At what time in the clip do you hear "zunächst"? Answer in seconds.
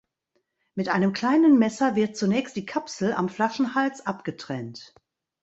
2.17-2.55